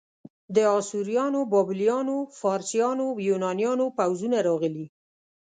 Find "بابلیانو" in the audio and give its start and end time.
1.51-2.17